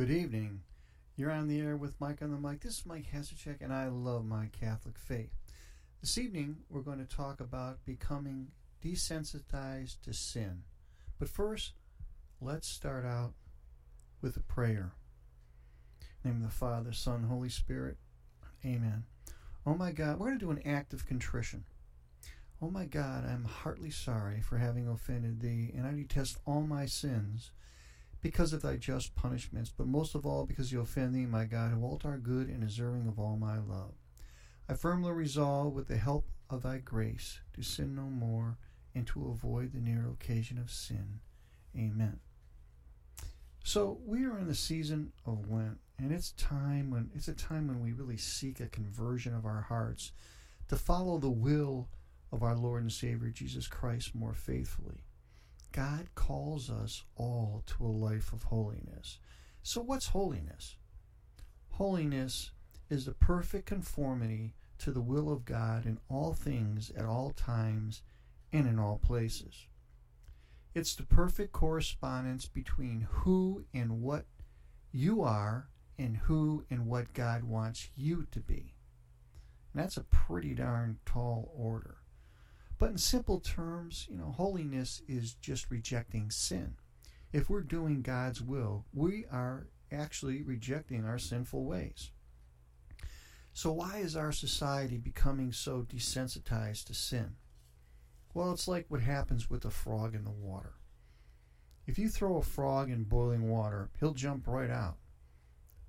[0.00, 0.62] Good evening.
[1.14, 2.62] You're on the air with Mike on the mic.
[2.62, 5.28] This is Mike Hasachek, and I love my Catholic faith.
[6.00, 8.46] This evening, we're going to talk about becoming
[8.82, 10.62] desensitized to sin.
[11.18, 11.74] But first,
[12.40, 13.34] let's start out
[14.22, 14.92] with a prayer.
[16.24, 17.98] Name of the Father, Son, Holy Spirit.
[18.64, 19.04] Amen.
[19.66, 21.64] Oh my God, we're going to do an act of contrition.
[22.62, 26.86] Oh my God, I'm heartily sorry for having offended thee, and I detest all my
[26.86, 27.50] sins
[28.22, 31.72] because of thy just punishments, but most of all because you offend thee, my God,
[31.72, 33.94] who art our good and deserving of all my love.
[34.68, 38.58] I firmly resolve, with the help of thy grace, to sin no more
[38.94, 41.20] and to avoid the near occasion of sin.
[41.76, 42.20] Amen.
[43.64, 47.68] So we are in the season of Lent, and it's time when it's a time
[47.68, 50.12] when we really seek a conversion of our hearts
[50.68, 51.88] to follow the will
[52.32, 55.04] of our Lord and Savior Jesus Christ more faithfully.
[55.72, 59.18] God calls us all to a life of holiness.
[59.62, 60.76] So, what's holiness?
[61.70, 62.50] Holiness
[62.88, 68.02] is the perfect conformity to the will of God in all things, at all times,
[68.52, 69.66] and in all places.
[70.74, 74.26] It's the perfect correspondence between who and what
[74.92, 78.74] you are and who and what God wants you to be.
[79.72, 81.99] And that's a pretty darn tall order.
[82.80, 86.76] But in simple terms, you know, holiness is just rejecting sin.
[87.30, 92.10] If we're doing God's will, we are actually rejecting our sinful ways.
[93.52, 97.36] So, why is our society becoming so desensitized to sin?
[98.32, 100.72] Well, it's like what happens with a frog in the water.
[101.86, 104.96] If you throw a frog in boiling water, he'll jump right out.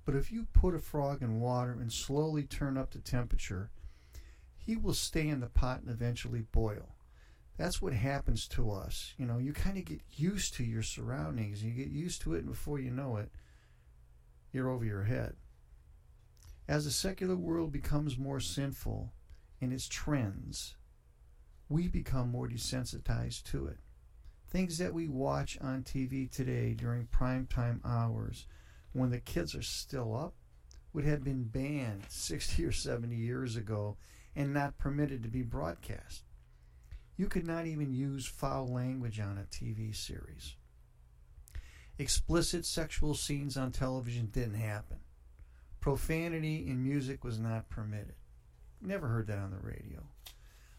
[0.04, 3.70] But if you put a frog in water and slowly turn up the temperature,
[4.64, 6.94] he will stay in the pot and eventually boil.
[7.58, 9.12] That's what happens to us.
[9.18, 11.62] You know, you kind of get used to your surroundings.
[11.62, 13.30] You get used to it, and before you know it,
[14.52, 15.34] you're over your head.
[16.68, 19.12] As the secular world becomes more sinful
[19.60, 20.76] in its trends,
[21.68, 23.78] we become more desensitized to it.
[24.48, 28.46] Things that we watch on TV today during prime time hours
[28.92, 30.34] when the kids are still up
[30.92, 33.96] would have been banned 60 or 70 years ago
[34.34, 36.24] and not permitted to be broadcast.
[37.16, 40.56] You could not even use foul language on a TV series.
[41.98, 44.98] Explicit sexual scenes on television didn't happen.
[45.80, 48.14] Profanity in music was not permitted.
[48.80, 50.04] Never heard that on the radio.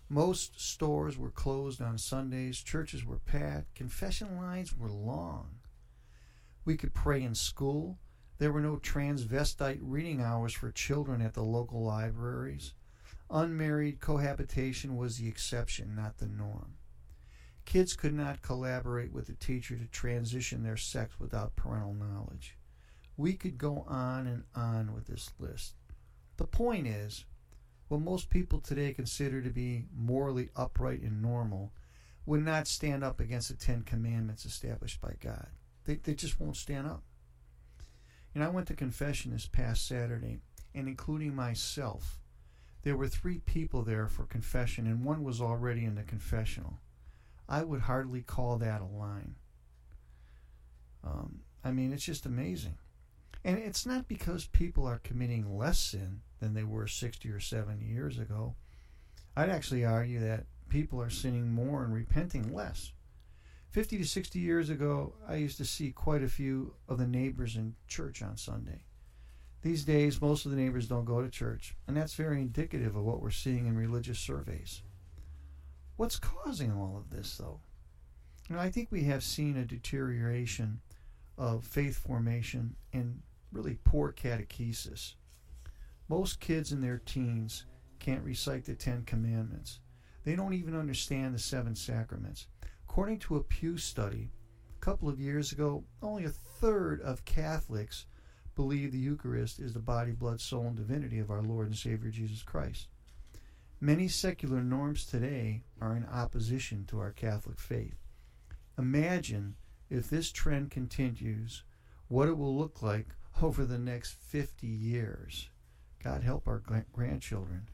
[0.09, 5.59] Most stores were closed on Sundays, churches were packed, confession lines were long.
[6.65, 7.99] We could pray in school.
[8.37, 12.73] There were no transvestite reading hours for children at the local libraries.
[13.29, 16.75] Unmarried cohabitation was the exception, not the norm.
[17.65, 22.57] Kids could not collaborate with the teacher to transition their sex without parental knowledge.
[23.15, 25.75] We could go on and on with this list.
[26.37, 27.25] The point is,
[27.87, 31.71] what most people today consider to be morally upright and normal
[32.25, 35.47] would not stand up against the Ten Commandments established by God.
[35.85, 37.03] They, they just won't stand up.
[38.33, 40.39] And I went to confession this past Saturday,
[40.73, 42.19] and including myself,
[42.83, 46.79] there were three people there for confession, and one was already in the confessional.
[47.47, 49.35] I would hardly call that a line.
[51.03, 52.77] Um, I mean, it's just amazing.
[53.45, 57.85] And it's not because people are committing less sin than they were 60 or 70
[57.85, 58.55] years ago.
[59.35, 62.91] I'd actually argue that people are sinning more and repenting less.
[63.71, 67.55] 50 to 60 years ago, I used to see quite a few of the neighbors
[67.55, 68.83] in church on Sunday.
[69.63, 73.05] These days, most of the neighbors don't go to church, and that's very indicative of
[73.05, 74.81] what we're seeing in religious surveys.
[75.95, 77.61] What's causing all of this, though?
[78.49, 80.81] Know, I think we have seen a deterioration
[81.37, 83.21] of faith formation and
[83.53, 85.13] really poor catechesis.
[86.09, 87.65] Most kids in their teens
[87.99, 89.79] can't recite the Ten Commandments.
[90.25, 92.47] They don't even understand the seven sacraments.
[92.83, 94.29] According to a Pew study,
[94.75, 98.07] a couple of years ago, only a third of Catholics
[98.55, 102.11] believe the Eucharist is the body, blood, soul, and divinity of our Lord and Savior
[102.11, 102.87] Jesus Christ.
[103.79, 107.97] Many secular norms today are in opposition to our Catholic faith.
[108.77, 109.55] Imagine
[109.89, 111.63] if this trend continues,
[112.07, 113.07] what it will look like
[113.41, 115.49] over the next 50 years.
[116.03, 116.61] God help our
[116.91, 117.69] grandchildren.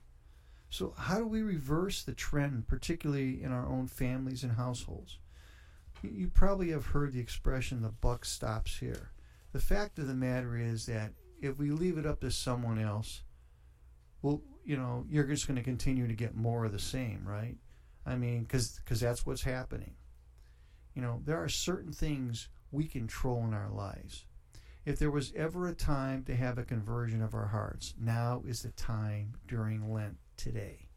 [0.69, 5.17] So, how do we reverse the trend, particularly in our own families and households?
[6.03, 9.11] You probably have heard the expression, the buck stops here
[9.51, 13.23] the fact of the matter is that if we leave it up to someone else,
[14.21, 17.57] well, you know, you're just going to continue to get more of the same, right?
[18.05, 19.93] I mean, because that's what's happening.
[20.93, 24.25] You know, there are certain things we control in our lives.
[24.85, 28.61] If there was ever a time to have a conversion of our hearts, now is
[28.61, 30.89] the time during Lent today.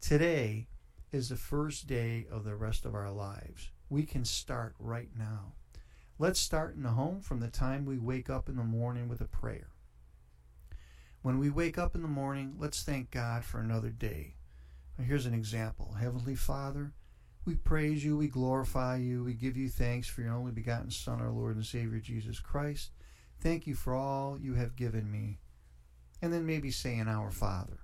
[0.00, 0.68] Today
[1.12, 3.70] is the first day of the rest of our lives.
[3.88, 5.54] We can start right now.
[6.20, 9.22] Let's start in the home from the time we wake up in the morning with
[9.22, 9.68] a prayer.
[11.22, 14.34] When we wake up in the morning, let's thank God for another day.
[15.02, 16.92] Here's an example Heavenly Father,
[17.46, 21.22] we praise you, we glorify you, we give you thanks for your only begotten Son,
[21.22, 22.90] our Lord and Savior Jesus Christ.
[23.40, 25.38] Thank you for all you have given me.
[26.20, 27.78] And then maybe saying Our Father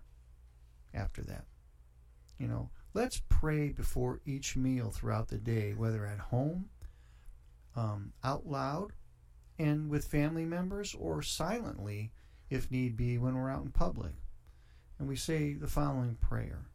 [0.93, 1.47] after that.
[2.39, 6.67] You know, let's pray before each meal throughout the day, whether at home,
[7.77, 8.93] um, out loud,
[9.59, 12.13] and with family members, or silently
[12.51, 14.13] if need be when we're out in public.
[14.99, 16.67] And we say the following prayer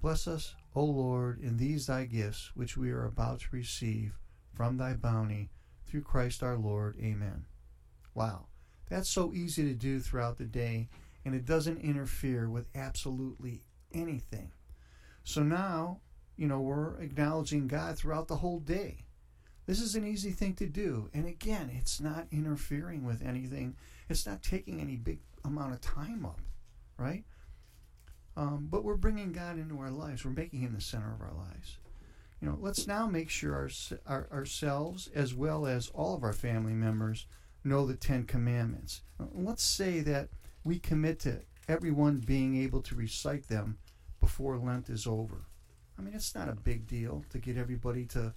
[0.00, 4.18] Bless us, O Lord, in these thy gifts which we are about to receive
[4.54, 5.50] from thy bounty
[5.86, 6.96] through Christ our Lord.
[6.98, 7.44] Amen.
[8.14, 8.46] Wow.
[8.88, 10.88] That's so easy to do throughout the day,
[11.24, 13.62] and it doesn't interfere with absolutely
[13.94, 14.52] anything.
[15.24, 16.00] So now,
[16.36, 19.06] you know, we're acknowledging God throughout the whole day.
[19.66, 21.08] This is an easy thing to do.
[21.14, 23.76] And again, it's not interfering with anything,
[24.08, 26.40] it's not taking any big amount of time up,
[26.98, 27.24] right?
[28.36, 30.24] Um, but we're bringing God into our lives.
[30.24, 31.78] We're making Him the center of our lives.
[32.40, 33.70] You know, let's now make sure our,
[34.06, 37.26] our, ourselves, as well as all of our family members,
[37.62, 39.02] know the Ten Commandments.
[39.32, 40.30] Let's say that
[40.64, 43.78] we commit to everyone being able to recite them
[44.20, 45.46] before Lent is over.
[45.96, 48.34] I mean, it's not a big deal to get everybody to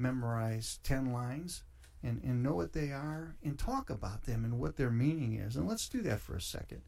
[0.00, 1.62] memorize 10 lines
[2.02, 5.56] and, and know what they are and talk about them and what their meaning is.
[5.56, 6.82] And let's do that for a second.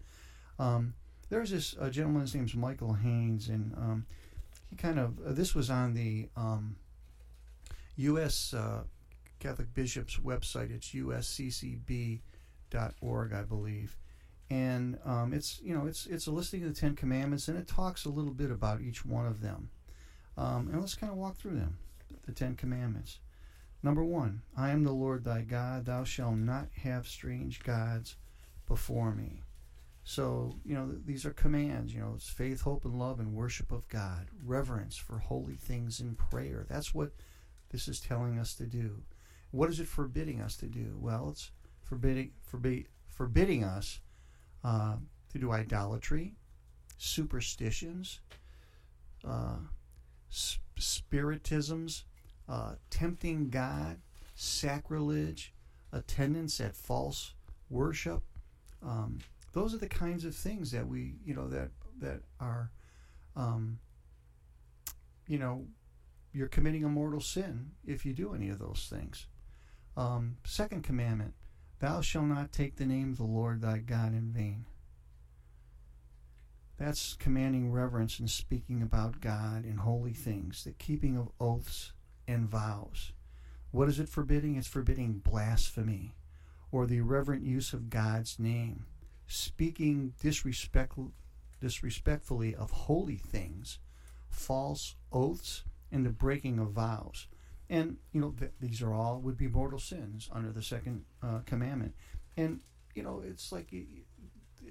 [0.59, 0.95] Um,
[1.29, 4.07] there's this uh, gentleman, his name's Michael Haynes, and um,
[4.69, 6.77] he kind of, uh, this was on the um,
[7.97, 8.55] U.S.
[8.55, 8.83] Uh,
[9.39, 10.71] Catholic Bishops website.
[10.71, 12.23] It's usccb.org,
[13.33, 13.97] I believe.
[14.51, 17.67] And um, it's you know it's it's a listing of the Ten Commandments, and it
[17.67, 19.71] talks a little bit about each one of them.
[20.37, 21.79] Um, and let's kind of walk through them,
[22.27, 23.19] the Ten Commandments.
[23.83, 25.87] Number one, I am the Lord thy God.
[25.87, 28.17] Thou shalt not have strange gods
[28.67, 29.43] before me.
[30.05, 31.95] So, you know, these are commands.
[31.95, 36.01] You know, it's faith, hope, and love, and worship of God, reverence for holy things
[36.01, 36.67] in prayer.
[36.69, 37.13] That's what
[37.71, 39.03] this is telling us to do.
[39.51, 40.97] What is it forbidding us to do?
[40.99, 41.51] Well, it's
[41.83, 44.01] forbidding, forbid, forbidding us
[44.65, 44.97] uh,
[45.33, 46.35] to do idolatry,
[46.99, 48.21] superstitions,
[49.27, 49.57] uh,
[50.79, 52.05] spiritisms,
[52.49, 53.99] uh, tempting God,
[54.35, 55.53] sacrilege,
[55.93, 57.35] attendance at false
[57.71, 58.23] worship.
[58.83, 59.21] Um,
[59.53, 61.71] those are the kinds of things that we, you know, that
[62.01, 62.71] that are,
[63.37, 63.79] um,
[65.27, 65.67] you know,
[66.33, 69.27] you're committing a mortal sin if you do any of those things.
[69.97, 71.35] Um, second commandment
[71.83, 74.67] Thou shalt not take the name of the Lord thy God in vain.
[76.83, 81.93] That's commanding reverence and speaking about God in holy things, the keeping of oaths
[82.27, 83.13] and vows.
[83.71, 84.57] What is it forbidding?
[84.57, 86.17] It's forbidding blasphemy
[86.73, 88.87] or the irreverent use of God's name,
[89.29, 90.99] speaking disrespect,
[91.61, 93.79] disrespectfully of holy things,
[94.29, 95.63] false oaths,
[95.93, 97.29] and the breaking of vows.
[97.71, 101.43] And, you know, th- these are all would be mortal sins under the second uh,
[101.47, 101.95] commandment.
[102.37, 102.59] And,
[102.93, 103.73] you know, it's like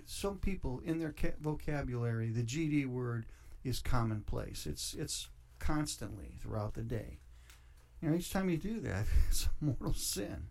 [0.05, 3.25] some people in their ca- vocabulary, the GD word
[3.63, 4.65] is commonplace.
[4.65, 5.29] It's, it's
[5.60, 7.20] constantly throughout the day.
[8.01, 10.48] You know, each time you do that, it's a mortal sin.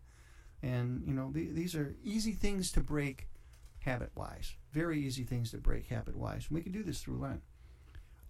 [0.62, 3.28] And, you know, the, these are easy things to break
[3.80, 4.54] habit wise.
[4.72, 6.50] Very easy things to break habit wise.
[6.50, 7.42] We can do this through Lent.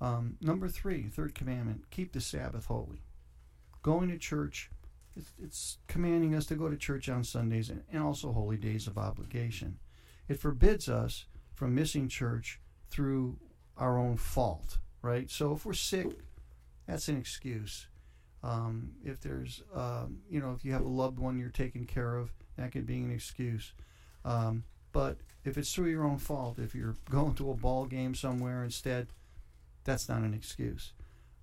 [0.00, 3.02] Um, number three, third commandment keep the Sabbath holy
[3.82, 4.70] going to church,
[5.42, 9.78] it's, commanding us to go to church on Sundays and also holy days of obligation.
[10.30, 13.36] It forbids us from missing church through
[13.76, 15.28] our own fault, right?
[15.28, 16.20] So if we're sick,
[16.86, 17.88] that's an excuse.
[18.44, 22.14] Um, if there's, um, you know, if you have a loved one you're taking care
[22.14, 23.72] of, that could be an excuse.
[24.24, 28.14] Um, but if it's through your own fault, if you're going to a ball game
[28.14, 29.08] somewhere instead,
[29.82, 30.92] that's not an excuse.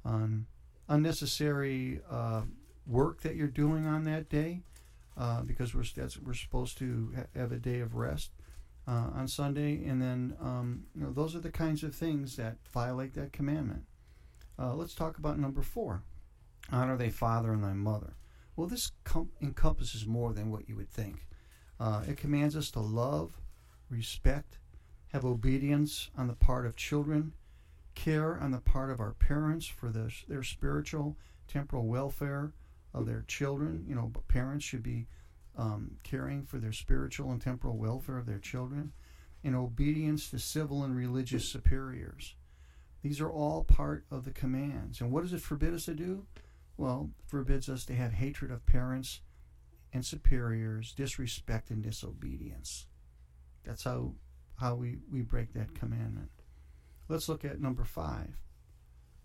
[0.05, 0.47] Um,
[0.87, 2.43] unnecessary uh,
[2.85, 4.61] work that you're doing on that day
[5.17, 5.83] uh, because we're
[6.25, 8.31] we're supposed to ha- have a day of rest
[8.87, 12.57] uh, on Sunday, and then um, you know those are the kinds of things that
[12.71, 13.83] violate that commandment.
[14.57, 16.03] Uh, let's talk about number four:
[16.71, 18.13] honor thy father and thy mother.
[18.55, 21.27] Well, this com- encompasses more than what you would think.
[21.79, 23.39] Uh, it commands us to love,
[23.89, 24.57] respect,
[25.13, 27.33] have obedience on the part of children
[27.97, 31.17] care on the part of our parents for the, their spiritual,
[31.47, 32.53] temporal welfare
[32.93, 33.85] of their children.
[33.87, 35.07] You know, parents should be
[35.57, 38.93] um, caring for their spiritual and temporal welfare of their children,
[39.43, 42.35] and obedience to civil and religious superiors.
[43.01, 45.01] These are all part of the commands.
[45.01, 46.25] And what does it forbid us to do?
[46.75, 49.21] Well, forbids us to have hatred of parents
[49.93, 52.85] and superiors, disrespect and disobedience.
[53.63, 54.13] That's how
[54.57, 56.31] how we, we break that commandment.
[57.07, 58.41] Let's look at number five.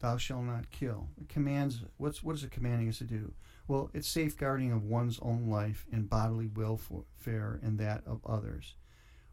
[0.01, 1.09] Thou shalt not kill.
[1.21, 3.33] It commands what's what is it commanding us to do?
[3.69, 8.75] Well, it's safeguarding of one's own life and bodily welfare and that of others.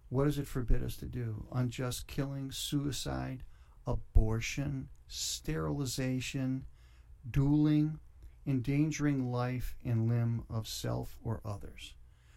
[0.10, 1.46] What does it forbid us to do?
[1.52, 3.44] Unjust killing, suicide,
[3.86, 6.66] abortion, sterilization,
[7.30, 8.00] dueling,
[8.46, 11.94] endangering life and limb of self or others.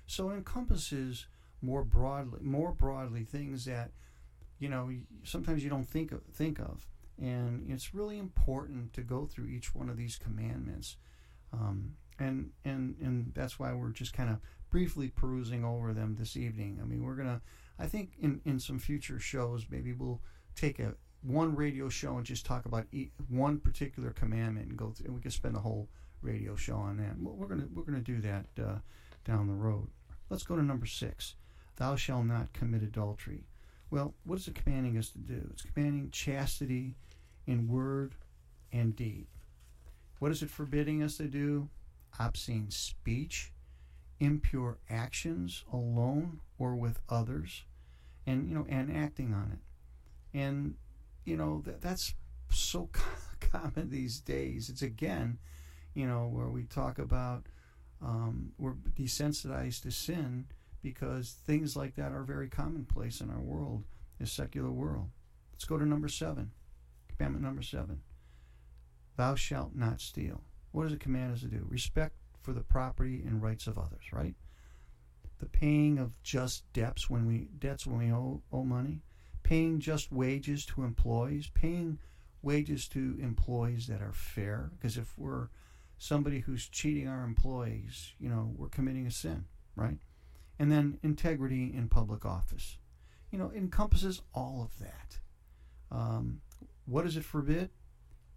[0.06, 1.26] So it encompasses
[1.62, 3.92] more broadly, more broadly things that
[4.58, 4.90] you know
[5.24, 6.86] sometimes you don't think of, think of,
[7.20, 10.96] and it's really important to go through each one of these commandments,
[11.52, 14.38] um, and and and that's why we're just kind of
[14.70, 16.78] briefly perusing over them this evening.
[16.80, 17.40] I mean, we're gonna,
[17.78, 20.20] I think in in some future shows maybe we'll
[20.54, 22.86] take a one radio show and just talk about
[23.28, 25.88] one particular commandment and go through, and we can spend a whole
[26.20, 27.18] radio show on that.
[27.18, 28.78] We're gonna we're gonna do that uh,
[29.24, 29.88] down the road.
[30.30, 31.34] Let's go to number six.
[31.76, 33.44] Thou shalt not commit adultery.
[33.90, 35.48] Well, what is it commanding us to do?
[35.52, 36.94] It's commanding chastity
[37.46, 38.14] in word
[38.72, 39.26] and deed.
[40.22, 41.68] What is it forbidding us to do?
[42.20, 43.50] Obscene speech,
[44.20, 47.64] impure actions alone or with others,
[48.24, 50.38] and you know, and acting on it.
[50.38, 50.76] And
[51.24, 52.14] you know that that's
[52.52, 52.88] so
[53.40, 54.68] common these days.
[54.68, 55.38] It's again,
[55.92, 57.46] you know, where we talk about
[58.00, 60.46] um, we're desensitized to sin
[60.84, 63.82] because things like that are very commonplace in our world,
[64.20, 65.08] the secular world.
[65.52, 66.52] Let's go to number seven.
[67.08, 68.02] Commandment number seven.
[69.16, 70.42] Thou shalt not steal.
[70.72, 71.66] What does it command us to do?
[71.68, 74.34] Respect for the property and rights of others, right?
[75.38, 79.02] The paying of just debts when we debts when we owe, owe money,
[79.42, 81.98] paying just wages to employees, paying
[82.42, 84.70] wages to employees that are fair.
[84.76, 85.48] Because if we're
[85.98, 89.44] somebody who's cheating our employees, you know, we're committing a sin,
[89.76, 89.98] right?
[90.58, 92.78] And then integrity in public office.
[93.30, 95.18] You know, encompasses all of that.
[95.90, 96.40] Um,
[96.86, 97.70] what does it forbid?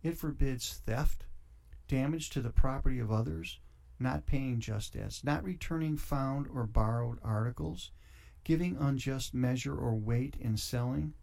[0.06, 1.26] It forbids theft,
[1.88, 3.60] damage to the property of others,
[3.98, 7.90] not paying just debts, not returning found or borrowed articles,
[8.44, 11.16] giving unjust measure or weight in selling,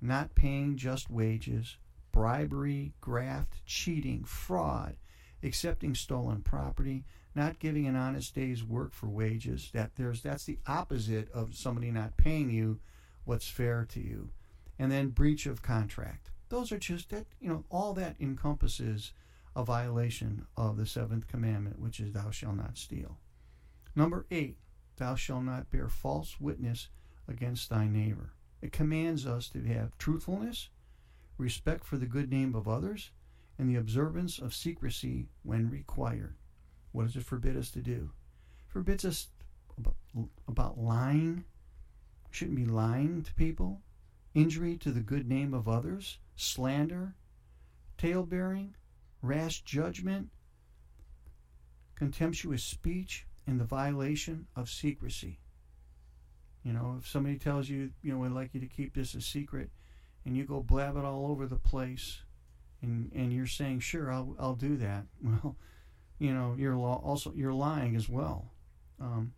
[0.00, 1.76] not paying just wages,
[2.12, 4.96] bribery, graft, cheating, fraud,
[5.42, 7.04] accepting stolen property,
[7.34, 9.68] not giving an honest day's work for wages.
[9.74, 12.80] That there's that's the opposite of somebody not paying you
[13.26, 14.30] what's fair to you.
[14.78, 16.30] And then breach of contract.
[16.48, 19.12] Those are just that you know, all that encompasses
[19.56, 23.18] a violation of the seventh commandment, which is thou shalt not steal.
[23.96, 24.58] Number eight,
[24.96, 26.88] thou shalt not bear false witness
[27.28, 28.32] against thy neighbor.
[28.60, 30.70] It commands us to have truthfulness,
[31.38, 33.10] respect for the good name of others,
[33.58, 36.34] and the observance of secrecy when required.
[36.92, 38.10] What does it forbid us to do?
[38.66, 39.28] It forbids us
[40.48, 41.44] about, lying.
[42.30, 43.80] Shouldn't be lying to people.
[44.34, 47.14] Injury to the good name of others, slander,
[47.98, 48.74] talebearing,
[49.22, 50.28] rash judgment,
[51.94, 55.40] contemptuous speech, and the violation of secrecy.
[56.62, 59.20] You know, if somebody tells you, you know, we'd like you to keep this a
[59.20, 59.70] secret,
[60.24, 62.22] and you go blab it all over the place,
[62.80, 65.04] and and you're saying, sure, I'll I'll do that.
[65.22, 65.56] Well,
[66.18, 68.52] you know, you're also you're lying as well.
[69.00, 69.32] Um,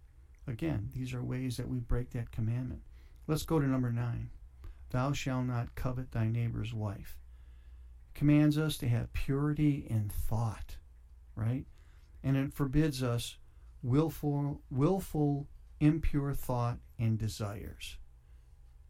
[0.47, 2.83] again, these are ways that we break that commandment.
[3.27, 4.31] Let's go to number nine.
[4.91, 7.19] Thou shalt not covet thy neighbor's wife.
[8.15, 10.77] commands us to have purity in thought,
[11.35, 11.67] right?
[12.23, 13.37] And it forbids us
[13.83, 15.49] willful, willful,
[15.81, 17.99] impure thought and desires.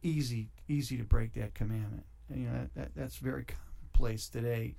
[0.03, 2.05] Easy, easy to break that commandment.
[2.33, 4.77] You know that, that that's very commonplace today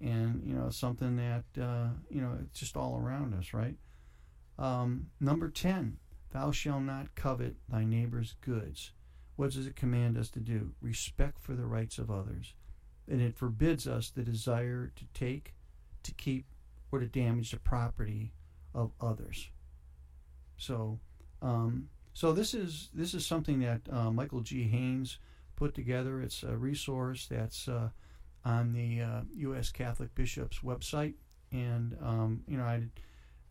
[0.00, 3.76] and you know something that uh, you know it's just all around us, right?
[4.58, 5.98] Um, number ten,
[6.32, 8.92] thou shalt not covet thy neighbor's goods.
[9.36, 10.72] What does it command us to do?
[10.80, 12.54] Respect for the rights of others,
[13.10, 15.54] and it forbids us the desire to take,
[16.04, 16.46] to keep,
[16.92, 18.32] or to damage the property
[18.74, 19.50] of others.
[20.56, 21.00] So,
[21.42, 24.64] um, so this is this is something that uh, Michael G.
[24.64, 25.18] Haynes
[25.56, 26.20] put together.
[26.20, 27.90] It's a resource that's uh,
[28.44, 29.70] on the uh, U.S.
[29.70, 31.14] Catholic Bishops website,
[31.50, 32.84] and um, you know I,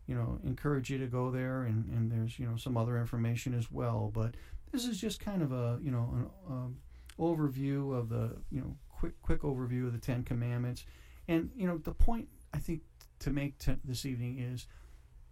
[0.06, 3.54] you know, encourage you to go there, and, and there's you know some other information
[3.54, 4.10] as well.
[4.12, 4.34] But
[4.74, 6.76] this is just kind of a you know an um,
[7.18, 10.84] overview of the you know quick quick overview of the Ten Commandments,
[11.28, 12.80] and you know the point I think
[13.20, 14.66] to make t- this evening is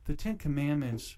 [0.06, 1.16] the Ten Commandments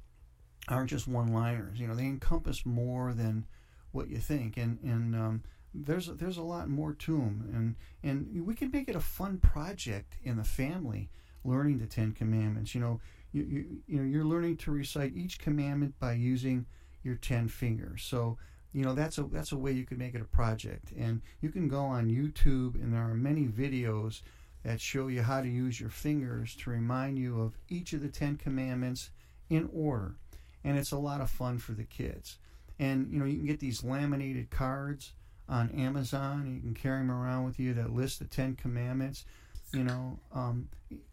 [0.69, 1.78] aren't just one-liners.
[1.78, 3.45] You know, they encompass more than
[3.93, 5.43] what you think, and and um,
[5.75, 9.37] there's there's a lot more to them, and and we can make it a fun
[9.37, 11.11] project in the family,
[11.45, 12.75] learning the Ten Commandments.
[12.75, 13.00] You know,
[13.33, 16.64] you you, you know you're learning to recite each commandment by using
[17.04, 18.02] your ten fingers.
[18.02, 18.38] So
[18.73, 21.50] you know that's a that's a way you could make it a project, and you
[21.50, 24.23] can go on YouTube, and there are many videos
[24.64, 28.08] that show you how to use your fingers to remind you of each of the
[28.08, 29.11] Ten Commandments
[29.50, 30.16] in order,
[30.64, 32.38] and it's a lot of fun for the kids.
[32.78, 35.12] And you know you can get these laminated cards
[35.49, 36.52] on Amazon.
[36.54, 39.25] You can carry them around with you that list the Ten Commandments.
[39.73, 40.68] You know, um,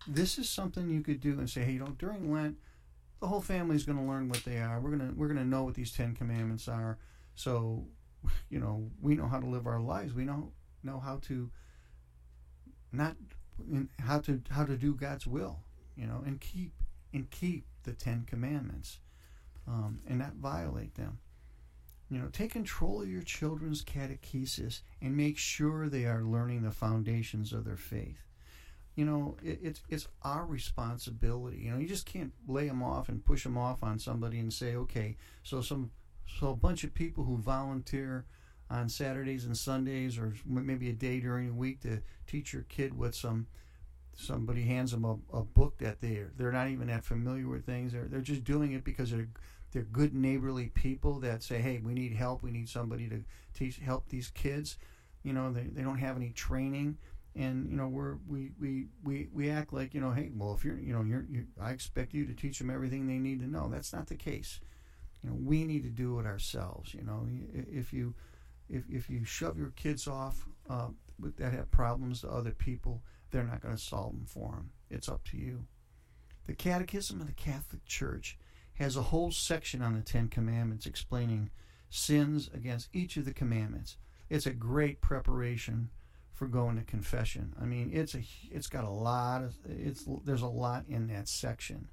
[0.07, 2.57] this is something you could do and say, hey, you know, during Lent,
[3.21, 4.79] the whole family is going to learn what they are.
[4.79, 6.97] We're gonna we're gonna know what these Ten Commandments are.
[7.35, 7.85] So,
[8.49, 10.13] you know, we know how to live our lives.
[10.13, 10.51] We know
[10.83, 11.49] know how to
[12.91, 13.15] not
[13.99, 15.59] how to how to do God's will.
[15.95, 16.73] You know, and keep
[17.13, 18.99] and keep the Ten Commandments,
[19.67, 21.19] um, and not violate them.
[22.09, 26.71] You know, take control of your children's catechesis and make sure they are learning the
[26.71, 28.30] foundations of their faith.
[28.95, 31.59] You know, it, it's it's our responsibility.
[31.59, 34.51] You know, you just can't lay them off and push them off on somebody and
[34.51, 35.91] say, okay, so some
[36.27, 38.25] so a bunch of people who volunteer
[38.69, 42.97] on Saturdays and Sundays, or maybe a day during the week, to teach your kid
[42.97, 43.47] what some
[44.13, 47.93] somebody hands them a, a book that they they're not even that familiar with things.
[47.93, 49.29] They're they're just doing it because they're
[49.71, 52.43] they're good neighborly people that say, hey, we need help.
[52.43, 54.77] We need somebody to teach help these kids.
[55.23, 56.97] You know, they, they don't have any training.
[57.35, 60.65] And you know we're we, we, we, we act like you know hey well if
[60.65, 63.47] you're you know you're, you're I expect you to teach them everything they need to
[63.47, 63.69] know.
[63.69, 64.59] That's not the case.
[65.23, 67.27] You know we need to do it ourselves you know.
[67.53, 68.15] If you
[68.69, 70.89] if, if you shove your kids off uh,
[71.37, 75.07] that have problems to other people they're not going to solve them for them it's
[75.09, 75.65] up to you.
[76.47, 78.37] The catechism of the catholic church
[78.73, 81.51] has a whole section on the Ten Commandments explaining
[81.89, 83.97] sins against each of the commandments.
[84.29, 85.89] It's a great preparation
[86.41, 87.53] for going to confession.
[87.61, 91.27] I mean, it's a it's got a lot of it's there's a lot in that
[91.27, 91.87] section,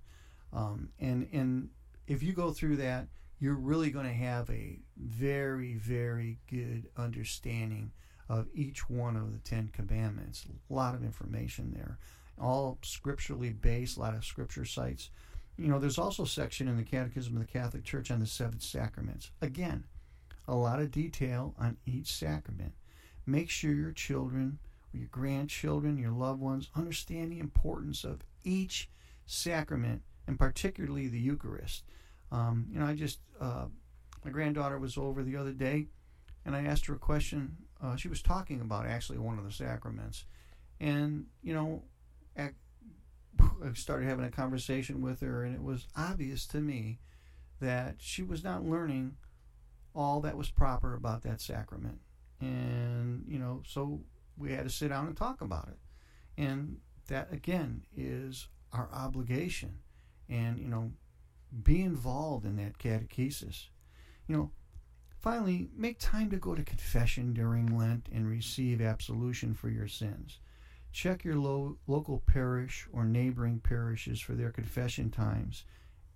[0.55, 1.69] um, and and
[2.07, 3.09] if you go through that,
[3.39, 7.93] you're really going to have a very very good understanding
[8.31, 10.47] of each one of the Ten Commandments.
[10.71, 11.99] A lot of information there,
[12.41, 13.99] all scripturally based.
[13.99, 15.11] A lot of scripture sites.
[15.59, 18.27] You know, there's also a section in the Catechism of the Catholic Church on the
[18.27, 19.31] seven sacraments.
[19.43, 19.85] Again,
[20.47, 22.73] a lot of detail on each sacrament.
[23.29, 24.59] Make sure your children,
[24.95, 28.89] or your grandchildren, your loved ones understand the importance of each
[29.27, 31.85] sacrament, and particularly the Eucharist.
[32.33, 33.67] Um, you know, I just, uh,
[34.25, 35.89] my granddaughter was over the other day,
[36.47, 37.57] and I asked her a question.
[37.83, 40.25] Uh, she was talking about actually one of the sacraments.
[40.81, 41.83] And, you know,
[42.39, 46.99] I started having a conversation with her, and it was obvious to me
[47.61, 49.17] that she was not learning
[49.95, 51.99] all that was proper about that sacrament.
[52.41, 54.01] And, you know, so
[54.37, 55.79] we had to sit down and talk about it.
[56.41, 56.79] And
[57.09, 59.79] that, again, is our obligation.
[60.29, 60.93] And, you know,
[61.63, 63.67] be involved in that catechesis.
[64.27, 64.51] You know,
[65.21, 70.39] finally, make time to go to confession during Lent and receive absolution for your sins.
[70.93, 75.65] Check your lo- local parish or neighboring parishes for their confession times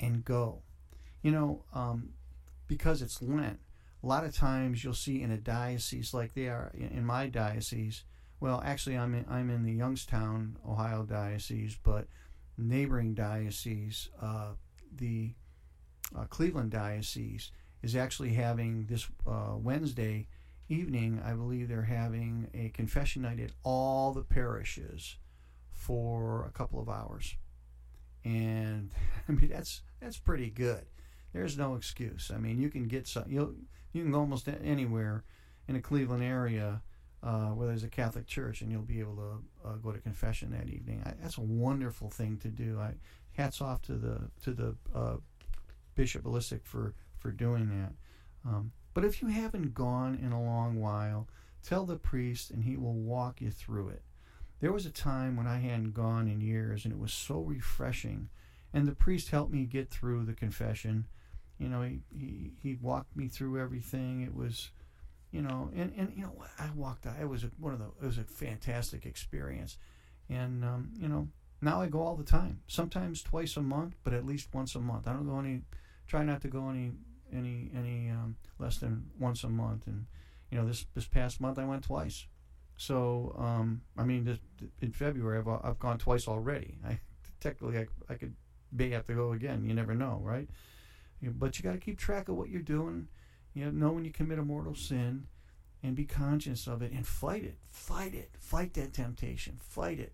[0.01, 0.63] and go.
[1.23, 2.11] You know, um,
[2.67, 3.61] because it's Lent,
[4.03, 8.05] a lot of times you'll see in a diocese like they are in my diocese.
[8.41, 12.09] Well, actually, I'm in, I'm in the Youngstown, Ohio diocese, but
[12.59, 14.53] neighboring diocese, uh,
[14.95, 15.35] the
[16.17, 20.27] uh, Cleveland diocese, is actually having this uh, Wednesday
[20.69, 25.17] evening, I believe they're having a confession night at all the parishes
[25.71, 27.37] for a couple of hours.
[28.25, 28.91] And
[29.29, 30.85] I mean that's that's pretty good.
[31.33, 32.31] There's no excuse.
[32.35, 33.25] I mean, you can get some.
[33.29, 33.57] You
[33.93, 35.25] you can go almost anywhere
[35.69, 36.83] in the Cleveland area
[37.23, 40.51] uh, where there's a Catholic church, and you'll be able to uh, go to confession
[40.51, 41.03] that evening.
[41.07, 42.79] I, that's a wonderful thing to do.
[42.81, 42.95] I
[43.35, 45.17] hats off to the to the uh,
[45.95, 47.93] Bishop Malesic for for doing that.
[48.49, 51.29] Um, but if you haven't gone in a long while,
[51.63, 54.03] tell the priest and he will walk you through it.
[54.61, 58.29] There was a time when I hadn't gone in years and it was so refreshing.
[58.73, 61.07] And the priest helped me get through the confession.
[61.63, 64.23] You know, he, he, he walked me through everything.
[64.23, 64.71] It was,
[65.31, 67.17] you know, and, and you know, I walked out.
[67.21, 69.79] It was a, one of the, it was a fantastic experience.
[70.29, 71.29] And, um, you know,
[71.61, 74.81] now I go all the time, sometimes twice a month, but at least once a
[74.81, 75.07] month.
[75.07, 75.63] I don't go any,
[76.09, 76.93] try not to go any
[77.33, 79.87] any any um, less than once a month.
[79.87, 80.07] And
[80.51, 82.27] you know, this this past month I went twice.
[82.77, 84.39] So um, I mean, this,
[84.81, 86.79] in February I've I've gone twice already.
[86.87, 86.99] I
[87.41, 88.35] technically I, I could
[88.73, 89.65] may have to go again.
[89.65, 90.49] You never know, right?
[91.31, 93.09] But you got to keep track of what you're doing.
[93.55, 95.27] You know, know when you commit a mortal sin,
[95.83, 97.57] and be conscious of it and fight it.
[97.69, 98.31] Fight it.
[98.39, 99.59] Fight that temptation.
[99.61, 100.13] Fight it.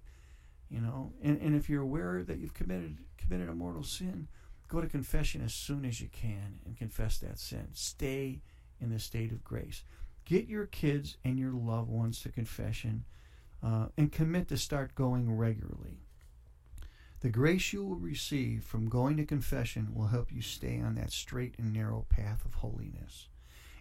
[0.70, 4.28] You know, and, and if you're aware that you've committed committed a mortal sin,
[4.68, 7.68] go to confession as soon as you can and confess that sin.
[7.72, 8.40] Stay
[8.80, 9.82] in the state of grace.
[10.24, 13.04] Get your kids and your loved ones to confession
[13.62, 16.00] uh, and commit to start going regularly.
[17.20, 21.10] The grace you will receive from going to confession will help you stay on that
[21.10, 23.28] straight and narrow path of holiness.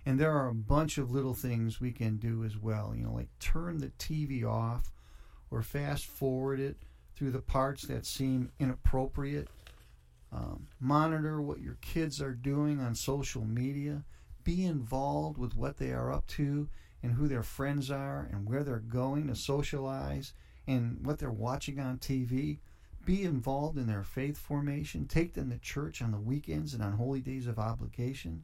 [0.08, 2.94] And there are a bunch of little things we can do as well.
[2.96, 4.92] You know, like turn the TV off
[5.52, 6.78] or fast forward it
[7.16, 9.50] through the parts that seem inappropriate.
[10.32, 14.04] Um, monitor what your kids are doing on social media.
[14.44, 16.70] Be involved with what they are up to
[17.04, 20.34] and who their friends are and where they're going to socialize
[20.66, 22.60] and what they're watching on TV.
[23.08, 25.08] Be involved in their faith formation.
[25.08, 28.44] Take them to church on the weekends and on holy days of obligation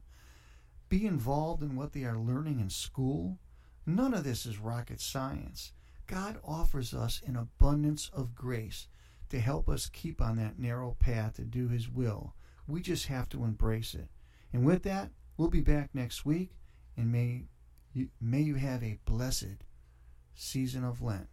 [0.88, 3.38] be involved in what they are learning in school.
[3.86, 5.72] None of this is rocket science.
[6.06, 8.86] God offers us an abundance of grace
[9.30, 12.34] to help us keep on that narrow path to do His will.
[12.68, 14.08] We just have to embrace it.
[14.52, 16.52] And with that, we'll be back next week,
[16.96, 17.46] and may
[17.92, 19.64] you, may you have a blessed
[20.34, 21.26] season of Lent.